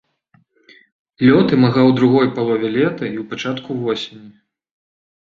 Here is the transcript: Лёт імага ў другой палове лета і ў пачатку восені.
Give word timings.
Лёт 1.25 1.47
імага 1.57 1.81
ў 1.89 1.93
другой 1.99 2.27
палове 2.37 2.67
лета 2.77 3.03
і 3.09 3.17
ў 3.23 3.25
пачатку 3.33 3.77
восені. 3.83 4.31